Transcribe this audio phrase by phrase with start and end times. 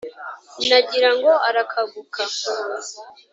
[0.67, 2.21] nagira ngo arakaguka,